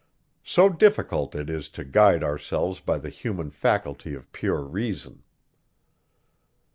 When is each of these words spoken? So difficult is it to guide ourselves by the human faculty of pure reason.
So 0.43 0.67
difficult 0.67 1.35
is 1.35 1.67
it 1.67 1.73
to 1.73 1.83
guide 1.85 2.23
ourselves 2.23 2.79
by 2.79 2.97
the 2.97 3.11
human 3.11 3.51
faculty 3.51 4.15
of 4.15 4.31
pure 4.31 4.63
reason. 4.63 5.21